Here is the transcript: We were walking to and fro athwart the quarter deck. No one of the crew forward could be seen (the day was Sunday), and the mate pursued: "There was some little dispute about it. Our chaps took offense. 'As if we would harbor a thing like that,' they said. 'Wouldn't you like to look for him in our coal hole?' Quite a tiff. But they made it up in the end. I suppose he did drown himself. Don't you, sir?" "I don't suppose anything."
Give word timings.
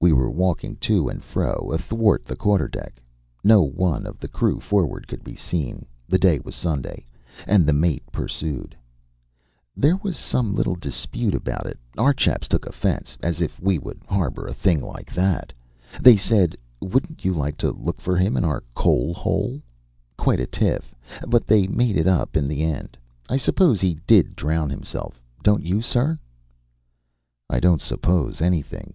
We 0.00 0.12
were 0.12 0.30
walking 0.30 0.76
to 0.76 1.08
and 1.08 1.24
fro 1.24 1.70
athwart 1.72 2.24
the 2.24 2.36
quarter 2.36 2.68
deck. 2.68 3.02
No 3.42 3.62
one 3.62 4.06
of 4.06 4.20
the 4.20 4.28
crew 4.28 4.60
forward 4.60 5.08
could 5.08 5.24
be 5.24 5.34
seen 5.34 5.86
(the 6.06 6.20
day 6.20 6.38
was 6.38 6.54
Sunday), 6.54 7.04
and 7.48 7.66
the 7.66 7.72
mate 7.72 8.04
pursued: 8.12 8.76
"There 9.76 9.96
was 9.96 10.16
some 10.16 10.54
little 10.54 10.76
dispute 10.76 11.34
about 11.34 11.66
it. 11.66 11.80
Our 11.98 12.14
chaps 12.14 12.46
took 12.46 12.64
offense. 12.64 13.18
'As 13.24 13.40
if 13.40 13.60
we 13.60 13.76
would 13.80 14.00
harbor 14.08 14.46
a 14.46 14.54
thing 14.54 14.80
like 14.82 15.12
that,' 15.12 15.52
they 16.00 16.16
said. 16.16 16.56
'Wouldn't 16.80 17.24
you 17.24 17.34
like 17.34 17.56
to 17.58 17.72
look 17.72 18.00
for 18.00 18.16
him 18.16 18.36
in 18.36 18.44
our 18.44 18.62
coal 18.76 19.12
hole?' 19.12 19.62
Quite 20.16 20.38
a 20.40 20.46
tiff. 20.46 20.94
But 21.26 21.44
they 21.48 21.66
made 21.66 21.96
it 21.96 22.06
up 22.06 22.36
in 22.36 22.46
the 22.46 22.62
end. 22.62 22.96
I 23.28 23.36
suppose 23.36 23.80
he 23.80 23.98
did 24.06 24.36
drown 24.36 24.70
himself. 24.70 25.20
Don't 25.42 25.64
you, 25.64 25.82
sir?" 25.82 26.20
"I 27.50 27.58
don't 27.58 27.80
suppose 27.82 28.40
anything." 28.40 28.94